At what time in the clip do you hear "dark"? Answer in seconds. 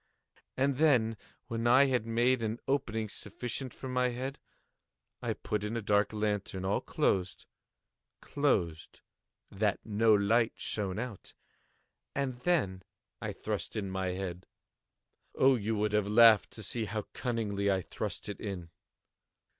5.83-6.11